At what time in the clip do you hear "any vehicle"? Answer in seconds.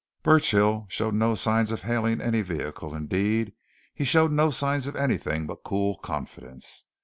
2.21-2.95